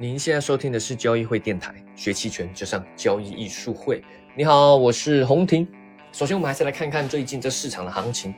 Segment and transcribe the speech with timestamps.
[0.00, 4.00] 您现在收听的是交易会电台，学期权就上交易艺术会。
[4.36, 5.66] 你好，我是洪婷。
[6.12, 8.32] 首先，我们还是来看看最近这市场的行情。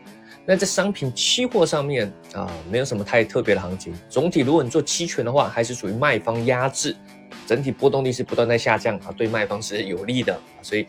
[0.46, 3.92] 那在商品期货上面啊，没有什么太特别的行情。
[4.08, 6.96] 总体，如果你做期权的话，还是属于卖方压制，
[7.46, 10.40] 整体波动力是不断在下降啊，对卖方是有利的。
[10.62, 10.86] 所以，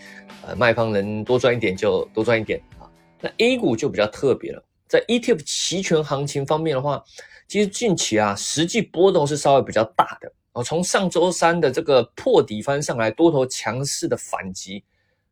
[0.47, 2.87] 呃，卖方能多赚一点就多赚一点啊。
[3.19, 7.03] 那 A 股就比较特别了，在 ETF 期权行情方面的话，
[7.51, 10.31] 其实近期啊，实际波动是稍微比较大的。
[10.53, 14.81] 哦，从上周三的这个破底翻上来，多头强势的反击，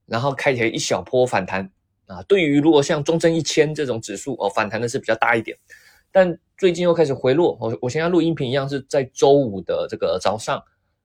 [0.06, 1.72] 然后开起来一小波反弹
[2.08, 2.22] 啊。
[2.24, 5.58] 对于如果像中证一千这种指数哦，反弹的是比较大一点，
[6.12, 7.58] 但最近又开始回落。
[7.58, 10.62] 我我现在录音频一样是在周五的这个早上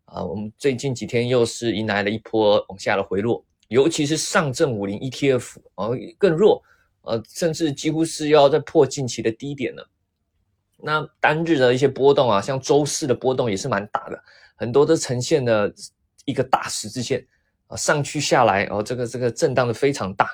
[0.06, 6.60] 啊，我们最近几天又是迎来了一波往下的回落，尤其是上证五零 ETF 啊更弱，
[7.02, 9.88] 呃，甚至几乎是要在破近期的低点了。
[10.84, 14.23] 那单日的一些波动啊，像周四的波动也是蛮大的，
[14.55, 15.73] 很多都呈现了
[16.27, 17.26] 一个大十字线
[17.68, 20.29] 啊，上去下来哦，这个这个震荡的非常大，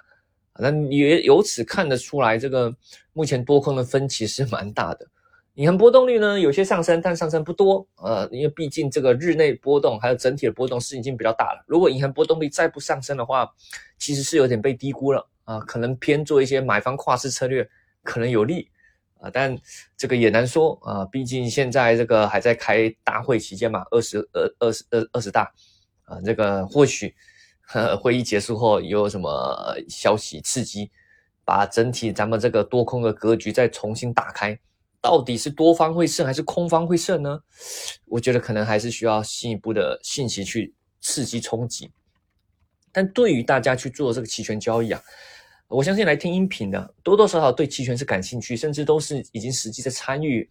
[0.59, 2.75] 那也由此看得出来，这个
[3.12, 5.07] 目前多空的分歧是蛮大的。
[5.55, 11.64] 银行波动率呢有些上升，但上升不多，呃，因为毕竟这个日内波动还有整体的波动是已经比较大了。
[11.67, 13.48] 如果银行波动率再不上升的话，
[13.98, 17.69] 其实是有点被低估了啊，可能偏做一些买方跨市策略
[18.03, 18.69] 可能有利。
[19.21, 19.55] 啊，但
[19.99, 25.53] 这个也难说啊，毕竟现在这个还在开大会期间嘛，二十二二十二二十大
[26.05, 27.15] 啊，这个或许
[28.01, 30.91] 会议结束后有什么消息刺激，
[31.45, 34.59] 把整体咱们这个多空的格局再重新打开，
[35.03, 37.41] 到底是多方会胜还是空方会胜呢？
[38.07, 41.93] 我觉得可能还是需要进一步的信息去刺激冲击，
[42.91, 45.03] 但对于大家去做这个期权交易啊。
[45.71, 50.49] 我相信来听音频的多多少少对期权是感兴趣，甚至都是已经实际在参与，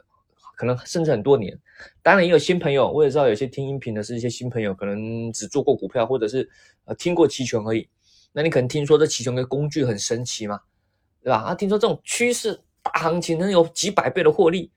[0.55, 1.59] 可能甚至很多年。
[2.01, 6.49] 当然也有新朋友，我也知道有些听音频的是一些新朋友，可能只做过股票或者是
[6.85, 7.85] 呃听过期权而已。
[8.31, 10.57] 那你可能听说这期权的工具很神奇嘛，
[11.21, 11.39] 对吧？
[11.39, 14.71] 啊，听说这种趋势大行情能有几百倍的获利。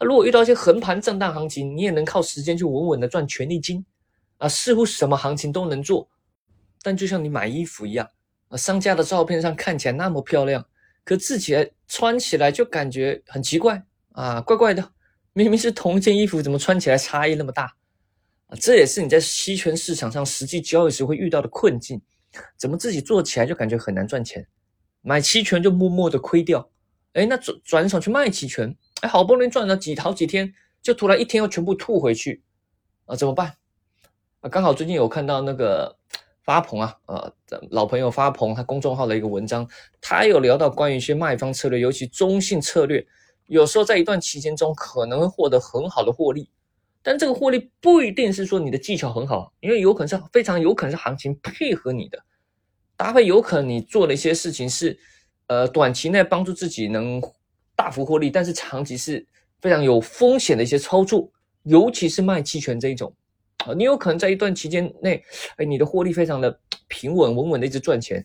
[0.00, 3.84] 那如果遇到一些横盘震荡行情，你也能靠时间去稳稳的赚权利金
[4.38, 6.08] 啊，似乎什么行情都能做。
[6.80, 8.08] 但就像你买衣服一样。
[8.56, 10.66] 商家的照片上看起来那么漂亮，
[11.04, 13.82] 可自己穿起来就感觉很奇怪
[14.12, 14.92] 啊，怪怪的。
[15.32, 17.74] 明明是同一件衣服，怎么穿起来差异那么大？
[18.60, 22.00] 这也是你在期权市场上实际交易时会遇到的困境。
[22.56, 24.46] 怎么自己做起来就感觉很难赚钱？
[25.00, 26.70] 买期权就默默的亏掉。
[27.14, 30.52] 哎，那转转手去卖期权，哎，好不容易赚了几好几天，
[30.82, 32.42] 就突然一天又全部吐回去，
[33.06, 33.54] 啊，怎么办？
[34.40, 35.96] 啊，刚好最近有看到那个。
[36.44, 37.32] 发鹏啊，呃，
[37.70, 39.68] 老朋友发鹏，他公众号的一个文章，
[40.00, 43.06] 他有聊到关于一些卖方策略，尤其中性策略，
[43.46, 46.50] 有时候在一段期间中可能会获得很好的获利，
[47.00, 52.18] 但这个获利不一定是说你的技巧很好，因为有可能是非常有可能是行情配合你的
[52.96, 54.98] 搭配，有可能你做的一些事情是，
[55.46, 57.22] 呃，短期内帮助自己能
[57.76, 59.24] 大幅获利，但是长期是
[59.60, 61.30] 非常有风险的一些操作，
[61.62, 63.14] 尤其是卖期权这一种。
[63.66, 65.22] 啊，你有可能在一段期间内，
[65.56, 66.58] 哎，你的获利非常的
[66.88, 68.24] 平稳，稳稳的一直赚钱。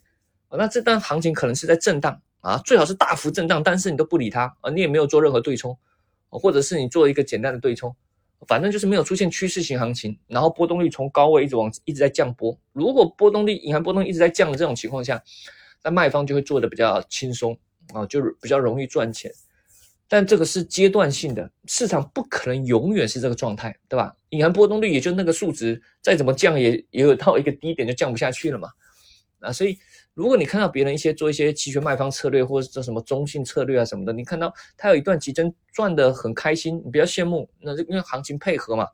[0.49, 5.77] 啊，那这段行情可能是在震荡啊，最好是大幅震荡，但是你都不理它啊，你也没有做任何对冲，
[6.29, 7.93] 或者是你做一个简单的对冲，
[8.47, 12.57] 反正就是没有出现趋势型行情，然后波动率从高位一直往一直在降波。
[12.71, 15.21] 如果波动率隐含波动一直在降的这种情况下，
[15.83, 17.57] 那卖方就会做的比较轻松
[17.93, 19.31] 啊，就是比较容易赚钱。
[20.07, 24.15] 但这个是阶段性的，市场不可能永远是这个状态，对吧？
[24.29, 28.69] 隐含波动率也就那个数值，再怎么降也也有到一个低点就降不下去了嘛。
[29.39, 29.77] 啊，所以
[30.13, 38.87] 如果你看到别人一些做一些期权卖方策略，或者做什么中性策略啊什么的，你看到他有一段期间赚得很开心，你不要羡慕，那是因为行情配合嘛。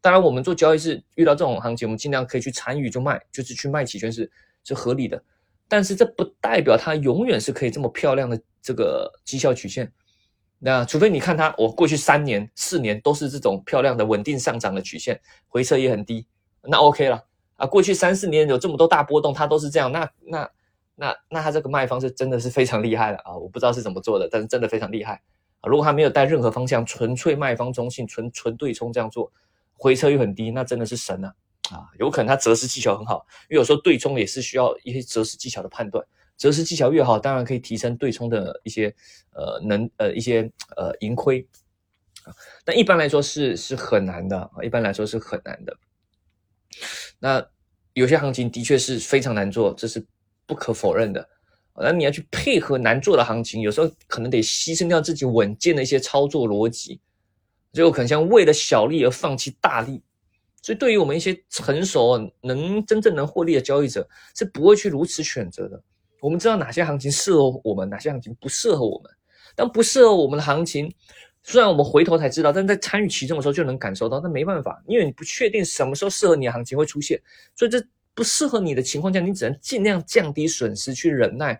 [0.00, 4.30] 当然，我们做交易是遇到这种行情，我们尽量可以去参与就卖，就是去卖期权是
[4.64, 5.22] 是合理的。
[5.68, 9.90] 但是这不代表它永远是可以这么漂亮的这个绩效曲线。
[10.58, 16.26] 那除非你看它，我过去三年、四年都是这种漂亮的稳定上涨的曲线，回撤也很低，
[16.62, 17.22] 那 OK 了
[17.56, 17.66] 啊。
[17.66, 20.50] 过去三四年有这么多大波动，它都是这样，那那
[20.94, 23.36] 那那它这个卖方是真的是非常厉害了啊！
[23.36, 25.20] 我不知道是怎么做的，但是真的非常厉害
[25.60, 25.68] 啊。
[25.68, 29.30] 如果它没有带任何方向，纯粹卖方中性，纯纯对冲这样做，
[29.74, 31.34] 回撤又很低，那真的是神啊
[31.70, 31.84] 啊！
[31.98, 36.02] 有可能它择时技巧很好，因为有时候对冲也是需要一些择时技巧的判断。
[36.36, 38.94] 择时技巧越好，当然可以提升对冲的一些
[39.32, 40.42] 呃能呃一些
[40.76, 41.46] 呃盈亏
[42.24, 42.34] 啊，
[42.64, 45.76] 但一般来说是是很难的啊，一般来说是很难的。
[47.18, 47.46] 那
[47.94, 50.04] 有些行情的确是非常难做，这是
[50.44, 51.26] 不可否认的。
[51.78, 57.00] 那你要去配合难做的行情，有时候可能得牺牲掉自己稳健的一些操作逻辑，
[57.72, 60.02] 就可能像为了小利而放弃大利
[60.62, 65.82] 所以对于我们一些成熟、能真正能获利的交易者，是不会去如此选择的。
[66.26, 69.08] 我们知道哪些行情适合我们，哪些行情不适合我们。
[69.54, 70.92] 但不适合我们的行情，
[71.44, 74.18] 虽然我们回头才知道，但在参与其中的时候就能感受到。
[74.18, 77.22] 那没办法，因为你不确定什么时候适合你的行情会出现，
[77.54, 77.80] 所以这
[78.12, 81.52] 不适合你的情况下，你只能尽量降低损失，去忍耐，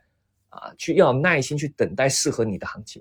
[0.49, 3.01] 啊，去要有耐心去等待适合你的行情。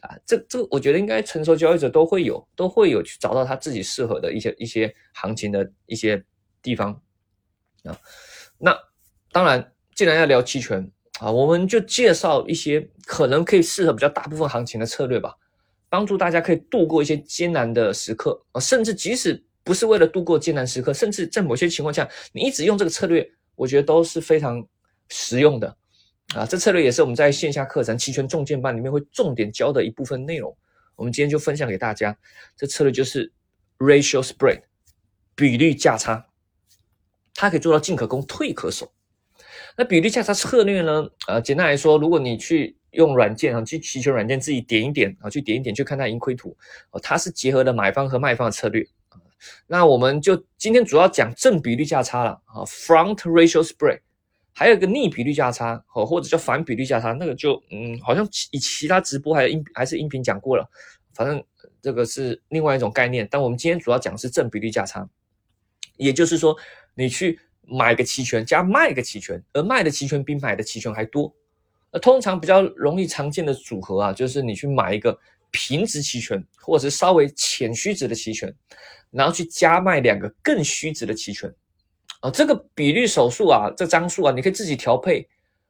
[0.00, 6.24] 啊，这这个我觉得应该成熟交易者都会有，都会有去找到他自己适合的一些一些行情的一些
[6.62, 6.90] 地方
[7.84, 7.94] 啊。
[8.56, 8.74] 那
[9.30, 15.34] 当然，既然要聊期权啊，我们就介绍一些可能可以适合比较大部分行情的策略吧，
[15.88, 24.66] 帮助大家可以度过一些艰难的时刻啊，甚至即使不是为了度过艰难时刻，甚至在某些情况下，你一直用这个策略，我觉得都是非常
[25.08, 25.76] 实用的。
[26.34, 30.56] 啊，这策略也是我们在线下课程期权重建班里面会重点教的一部分内容。
[30.96, 32.16] 我们今天就分享给大家，
[32.56, 33.30] 这策略就是
[33.78, 34.62] ratio spread
[35.36, 36.26] 比率价差，
[37.34, 38.90] 它可以做到进可攻退可守。
[39.76, 41.08] 那比率价差策略呢？
[41.26, 46.56] 呃，简单来说，如果你去用软件啊，去期权软件自己点一点啊，去点一点去看它盈亏图，
[46.90, 48.86] 哦，它是结合了买方和卖方的策略
[49.66, 54.00] 那我们就今天主要讲正比率价差了啊，front ratio spread。
[54.56, 60.64] 还有一个逆比率价差，哦，或者叫反比率价差，那个就嗯，好像以其他直播还有音还是音频讲过了，
[61.12, 61.42] 反正
[61.82, 63.26] 这个是另外一种概念。
[63.28, 65.06] 但我们今天主要讲是正比率价差，
[65.96, 66.56] 也就是说，
[66.94, 71.32] 你去买个期权加卖个期权，而卖的期权比买的期权还多。
[71.92, 75.16] 那通常比较容易常见的组合啊，就是你去买一个
[75.50, 78.52] 平值期权，或者是稍微浅虚值的期权，
[79.10, 81.52] 然后去加卖两个更虚值的期权。
[82.20, 85.28] 啊，这个比率手术啊，这张数啊，你可以自己调配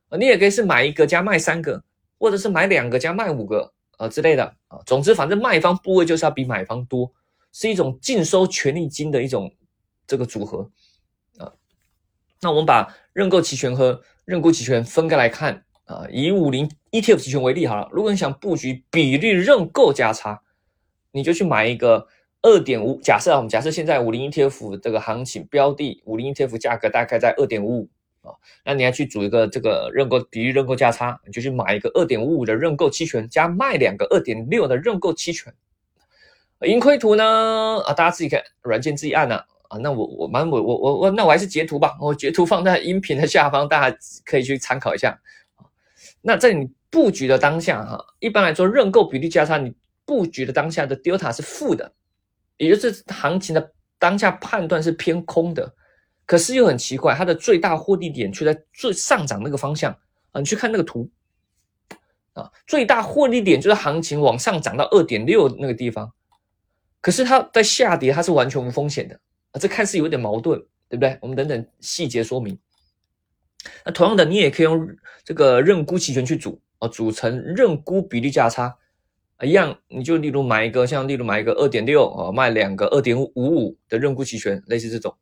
[0.09, 1.83] 啊，你也可以是买一个加卖三个，
[2.19, 4.79] 或者是买两个加卖五个啊之类的啊。
[4.87, 7.13] 总之，反正卖方部位就是要比买方多，
[7.53, 9.53] 是一种净收权利金的一种
[10.07, 10.71] 这个组合。
[12.45, 20.43] 那我们把认购期权和认沽期权分开来看啊，以五零 ETF 期权为例好了，如果你想布局比率认购价差，
[21.11, 22.07] 你就去买一个。
[22.47, 27.89] 二点五，假设啊，我们假设现在五零 ETF 这个行情标的五零 ETF 价格大概在二点五五
[28.21, 28.37] 啊，
[28.67, 35.55] 那你要去组一个这个认购比率认购价差，你就去买一个二点五五的认购期权，加卖两个二点六的认购期权。
[36.67, 45.19] 盈亏图呢啊，大家自己看软件自己按啊啊，那我我蛮我我我我那我还是截图吧，我截图放在音频的下方，大家可以去参考一下。
[46.21, 49.75] 那在你布局的当下哈，一般来说认购比例价差，你
[50.05, 51.93] 布局的当下的 delta 是负的。
[52.57, 55.75] 也就是行情的当下判断是偏空的，
[56.25, 59.91] 可是又很奇怪，它的最大获利点却在最上涨那个方向
[60.31, 60.39] 啊！
[60.39, 61.11] 你去看那个图
[62.35, 66.13] 啊，最大获利点就是行情往上涨到二点六那个地方，
[67.01, 69.19] 可是它在下跌，它是完全无风险的
[69.59, 70.59] 这看似有点矛盾，
[70.89, 71.17] 对不对？
[71.21, 72.59] 我们等等细节说明。
[73.85, 74.89] 那同样的，你也可以用
[75.25, 78.77] 这个认沽期权去组啊，组成认沽比例价差。
[79.43, 85.15] 一样，你就例如买一个，像例如买一个二点六啊，卖两个二点五五的认沽期权，类似这种。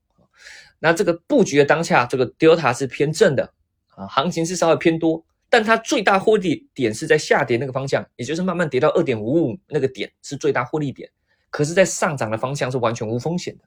[0.78, 3.52] 那这个布局的当下，这个 delta 是偏正的
[3.94, 11.10] 啊，行情是稍微偏多，但它最大获利点是在下跌那个方向，也就是慢慢跌到二点五五那个点是最大获利点，
[11.50, 13.64] 可是，在上涨的方向是完全无风险的。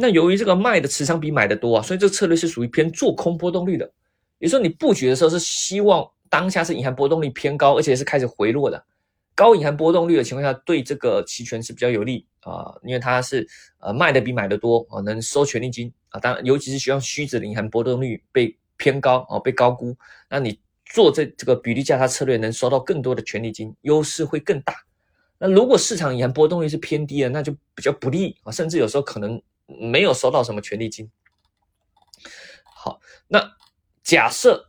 [0.00, 3.90] 那由于这个卖的持仓比买的多啊，所以这个策略是属于偏做空波动率的。
[4.38, 6.08] 也就说，你布局的时候是希望。
[6.30, 8.84] 当下是隐含波动率偏高，而且是开始回落的。
[9.34, 16.20] 高隐含波动率的情况下，对这个期权是比较有利啊，因为它是呃卖的比买的多啊，能收权利金啊。
[16.20, 19.96] 当然，尤其是希望虚值的隐含波动率被偏高啊，被高估，
[20.28, 24.74] 那你做这这个比例价差策略，能收到更多的权利金，优势会更大。
[25.38, 31.10] 那如果市场隐含波动率是偏低的，那就比较不利啊，甚至有时候可能没有收到什么权利金。
[32.64, 33.52] 好，那
[34.02, 34.64] 假设。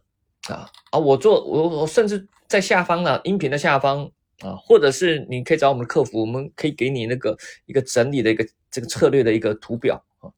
[0.48, 0.98] 啊啊！
[0.98, 10.32] 我做我我甚至在下方呢，音频的下方啊，或者是你可以找我们的客服，我们可以给你那个一个整理的一个这个策略的一个图表啊。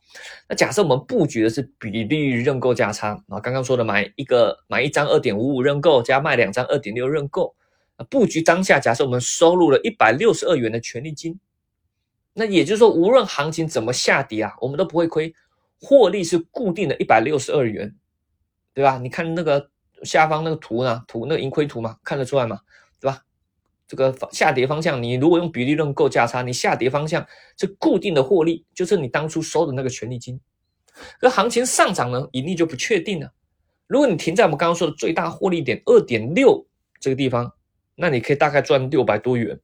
[0.49, 7.55] 那假设我们布局的是比例认购价差啊，刚刚说的买一个买一张二点五五认购加卖两张二点六认购
[7.95, 11.39] 啊，布局当下假设我们收入了一百六十二元的权利金，
[12.33, 15.33] 那也就是说无论行情怎么下跌啊，我们都不会亏，
[15.79, 17.95] 获利是固定的一百六十二元，
[18.73, 18.97] 对吧？
[18.97, 19.69] 你看那个。
[20.03, 21.03] 下方那个图呢？
[21.07, 22.59] 图那个盈亏图嘛，看得出来嘛，
[22.99, 23.21] 对吧？
[23.87, 27.23] 这个下跌方向，你如果用比例论购价差，你下跌方向
[27.55, 30.41] 是固定的获利，就是你当初收的那个权利金。
[31.19, 33.31] 可行情上涨呢，盈利就不确定了。
[33.85, 36.65] 如果你停在我们刚刚说的最大获利点二点六
[36.99, 37.53] 这个地方，
[37.93, 39.59] 那你可以大概赚六百多元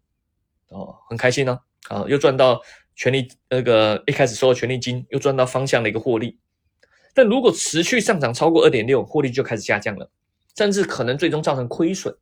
[0.70, 2.62] 哦，很开心呢，啊又赚到
[2.96, 6.38] 权利那个一开始收的权利金又赚到方向的一个获利，
[7.14, 10.10] 但如果持续上涨超过二点六，获利就开始下降了，
[10.56, 12.16] 甚至可能最终造成亏损。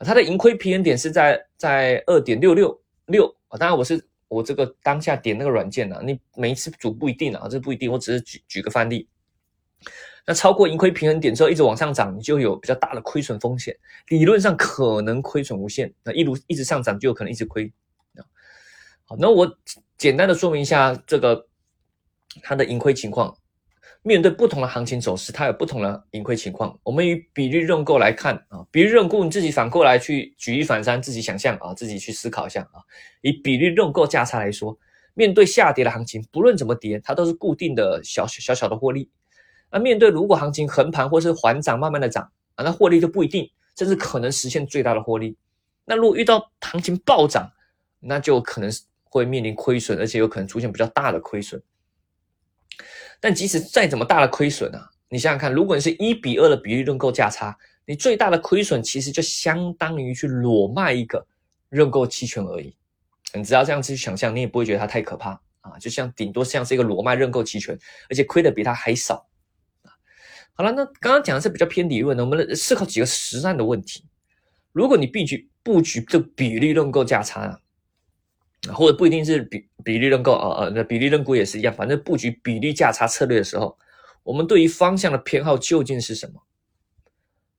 [0.00, 9.08] 它的盈亏平衡点是在在二点六六六啊，当然我是我这个当下点那个软件啊，你每一次组不一定啊，这不一定，我只是举举个范例。
[10.26, 13.76] 那超过盈亏平衡点之后一直往上涨，你就有比较大的亏损风险，
[14.08, 15.92] 理论上可能亏损无限。
[16.02, 17.72] 那一路一直上涨就有可能一直亏。
[19.08, 19.58] 好，那我
[19.96, 21.46] 简单的说明一下这个
[22.42, 23.34] 它的盈亏情况。
[24.02, 26.76] 面对不同的行情走势，它有不同的盈亏情况。
[26.84, 32.78] 我们以比率认购来看啊，比率认购你自己反过来去举一反三，自己想象啊，自己去思考一下啊。
[33.22, 34.78] 以比率认购价差来说，
[35.14, 39.10] 面对下跌的行情，不论怎么跌，它都是固定的小小小的获利。
[39.72, 45.36] 那面对如果行情横盘或是缓涨，慢慢的涨啊，那获利就不一定，甚至可能实现最大的获利。
[45.84, 47.50] 那如果遇到行情暴涨，
[47.98, 51.62] 那就可能是会面临亏损，而且有可能出现比较大的亏损。
[53.18, 61.26] 但即使再怎么大的亏损啊，你想想看，如果你是一比二的比例认购价差，你最大的亏损其实就相当于去裸卖一个
[61.70, 62.76] 认购期权而已。
[63.32, 67.78] 你只要这样子去想象，你也不会觉得它太可怕啊，就像顶多像是一个裸卖认购期权，
[68.10, 69.26] 而且亏的比它还少。
[70.52, 74.04] 好了，那刚刚讲的是比较偏理论的，我们思考几个实战的问题。
[74.72, 77.60] 如果你布局布局这比例认购价差啊。
[78.72, 83.76] 或者不一定是比比例认购啊啊，那比例认股也是一样，反正布局比例价差策略的时候，
[84.22, 86.40] 我们对于方向的偏好究竟是什么？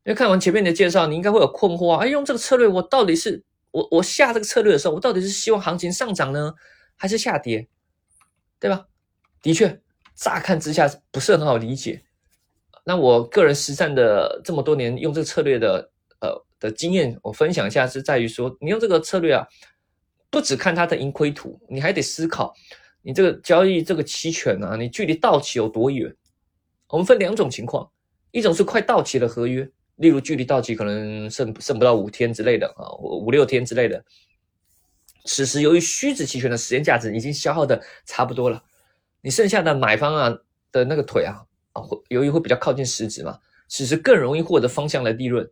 [0.04, 2.04] 因为看完前面的介绍，你应该会有困惑啊！
[2.04, 6.54] 哎，用这个策略，我到底是我我下这个策略的时候，我到底是希望行情上涨呢，
[6.96, 7.68] 还是下跌？
[8.60, 8.86] 对吧？
[9.42, 9.82] 的确，
[10.16, 12.02] 乍看之下不是很好理解。
[12.86, 19.46] 那我个人实战的这么多年用这个策略的呃的经验，我分享一下，是在于说，你用这个策略啊。
[20.30, 22.54] 不只看它的盈亏图，你还得思考
[23.02, 26.14] 你这个交易这个期权啊，你距离到期有多远？
[26.90, 27.90] 我们分两种情况，
[28.32, 34.04] 一种是快到期的合约，例如距离到期可能剩剩不到五天之类的啊，五六天之类的。
[35.26, 38.62] 此时由于虚值期权的时间价值已经消耗的差不多了，
[39.22, 40.38] 你剩下的买方啊
[40.72, 41.44] 的那个腿啊
[41.74, 45.50] 啊，会由于会比较靠近实质嘛，此时更容易获得方向的利润。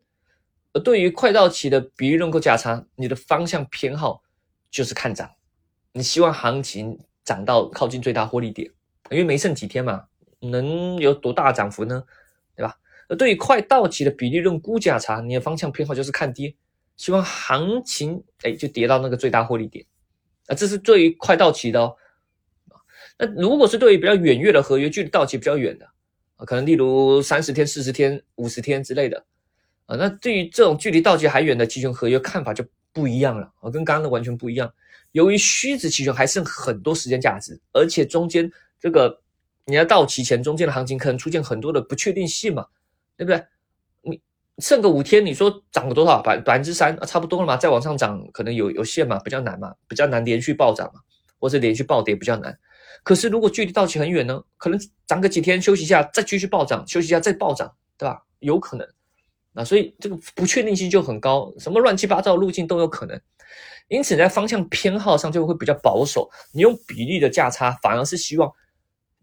[0.74, 4.22] 而对于快到期的比例认购价差，你的方向偏好。
[4.70, 5.30] 就是看涨，
[5.94, 8.70] 你希望行情涨到靠近最大获利点，
[9.10, 10.06] 因为没剩几天嘛，
[10.40, 12.04] 能有多大涨幅呢？
[12.56, 12.78] 对吧？
[13.08, 16.54] 而对于快到期的比例论估价差，你的方向偏好就是看跌，
[16.98, 19.86] 希望行情哎就跌到那个最大获利点，
[20.48, 21.96] 啊，这是对于快到期的哦。
[23.18, 25.86] 那如果是对于比较远月的合约，距离到期比较远的
[26.36, 29.26] 啊，可能例如三十天、四十天、五十天之类的
[29.86, 32.66] 啊，那对于这种距离到期还远的期权合约，看法就。
[32.96, 34.74] 不一样了啊，跟刚刚的完全不一样。
[35.12, 38.50] 由于虚值期权还剩很多时间价值，而且中间
[38.80, 39.22] 这个
[39.66, 42.66] 你要到期前中间的行情可能出现很多的不确定性嘛，
[43.18, 43.44] 对不对？
[44.02, 44.22] 你
[44.60, 47.58] 剩个五天，你说涨个多少百百分之三啊，差不多了嘛？
[47.58, 51.02] 再往上涨可能有有限嘛，比较难嘛，比较难连续暴涨嘛，
[51.38, 52.58] 或者连续暴跌比较难。
[53.04, 58.24] 可是如果距离到期很远呢，可能涨个几天休息一下，再继续暴涨，休息一下再暴涨，对吧？
[58.40, 58.88] 有可能。
[59.56, 63.20] 啊所以这个不确定性就很高，什么乱七八糟路径都有可能，
[63.88, 66.30] 因此在方向偏好上就会比较保守。
[66.52, 68.52] 你用比例的价差，反而是希望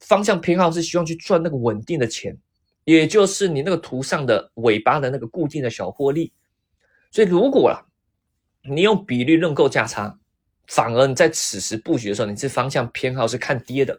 [0.01, 2.37] 方向偏好是希望去赚那个稳定的钱，
[2.85, 6.33] 也就是你那个图上的尾巴的那个固定的小获利。
[7.11, 7.85] 所以如果啊，
[8.69, 10.19] 你用比例认购价差，
[10.67, 13.95] 反而你在此时布局的时候，你这方向偏好是看跌的；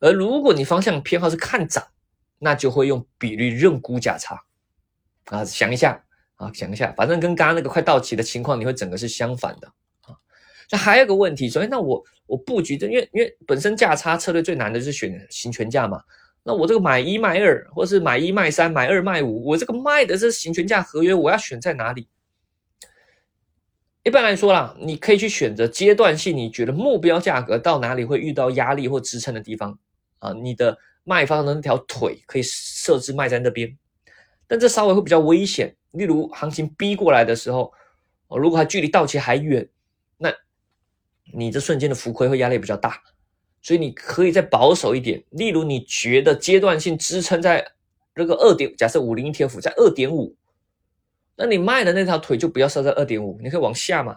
[0.00, 1.84] 而如果你方向偏好是看涨，
[2.38, 4.45] 那就会用比例认估价差。
[5.26, 6.02] 啊，想一下
[6.36, 9.66] 啊，想一下，反正跟刚刚那个快到期的情况，你会整个是相反的
[10.02, 10.14] 啊。
[10.70, 16.02] 那还有个问题，所以那我我布局的，因为因为本身价差策略最难的就是选行权价嘛。
[16.42, 22.08] 那我这个买一卖二，或是买一卖三，买二卖五，我这个卖的是行权价合约，我要选在哪里？
[24.04, 29.76] 一般来说啦，你可以去选择阶段性，你觉得目标价格到哪里会遇到压力或支撑的地方
[30.20, 30.32] 啊？
[30.32, 33.76] 你的卖方的那条腿可以设置卖在那边。
[34.46, 37.72] 但这稍微会比较危险，例如行情逼过来的时候，
[38.28, 39.68] 哦，如果它距离到期还远，
[40.18, 40.32] 那
[41.34, 43.00] 你这瞬间的浮亏会压力比较大，
[43.60, 45.22] 所以你可以再保守一点。
[45.30, 47.66] 例如你觉得阶段性支撑在
[48.14, 50.36] 这个二点，假设五零 ETF 在二点五，
[51.34, 54.16] 那你卖的那条腿就不要设在二点五，你可以往下嘛。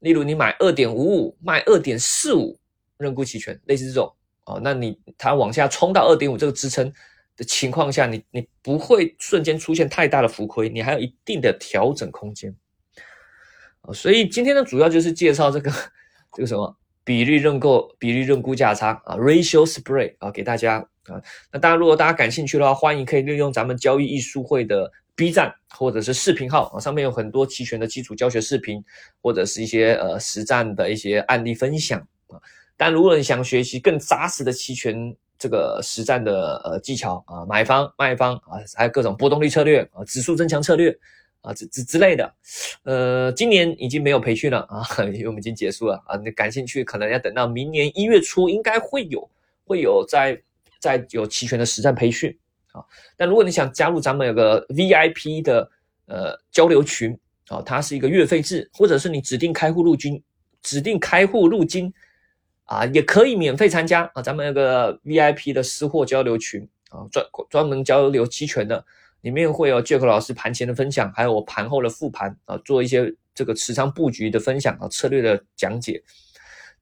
[0.00, 2.58] 例如你买二点五五，卖二点四五，
[2.98, 4.12] 认沽期权，类似这种
[4.44, 6.92] 哦，那你它往下冲到二点五这个支撑。
[7.36, 12.54] 的情况下，你你不会瞬间出现太大的浮亏，你还有一定的调整空间。
[13.92, 15.72] 所以今天呢，主要就是介绍这个
[16.34, 21.20] 这个什么比例认购、比例认估价差啊，ratio spread 啊，给大家啊。
[21.50, 28.80] 那当然，如果大家感兴趣的话，欢迎可以利用咱们交易艺术会的 B 站或者是视频号啊，上面有很多期权的基础教学视频，
[29.20, 31.98] 或者是一些呃实战的一些案例分享
[32.28, 32.38] 啊。
[32.76, 40.96] 但如果你想学习更扎实的期权这个实战的呃技巧啊，买方卖方啊，还有各种波动率策略啊，指数增强策略。
[41.42, 42.34] 啊，之之之类的，
[42.84, 44.80] 呃，今年已经没有培训了啊，
[45.12, 46.16] 因为我们已经结束了啊。
[46.18, 49.28] 你感兴趣，可能要等到明年一月初，应该会有，
[49.64, 50.40] 会有在
[50.78, 52.32] 在有齐全的实战培训
[52.70, 52.80] 啊。
[53.16, 55.68] 但如果你想加入咱们有个 VIP 的
[56.06, 60.22] 呃交流群啊，它是一个月费制，或者是你指定开户入金，
[60.62, 61.92] 指定开户入金
[62.64, 64.22] 啊，也可以免费参加啊。
[64.22, 68.84] 咱们那个 VIP 的私货交流群啊，专专门交流期权的。
[69.22, 76.02] 里面会有 Jack 老师盘前的分享，还有我盘后的复盘啊，做一些这个持仓布局的分享啊，策略的讲解。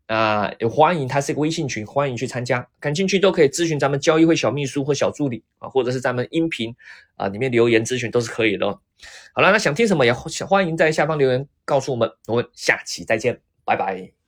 [0.06, 2.66] 啊，也欢迎，它是一个微信群，欢迎去参加。
[2.80, 6.74] 感兴趣都可以咨询咱们交易会小秘书或小助理啊，或者是咱们音频
[7.16, 8.66] 啊里面留言咨询都是可以的。
[9.34, 14.19] 好了，那想听什么也欢迎在下方留言告诉我们，我们下期再见，拜拜。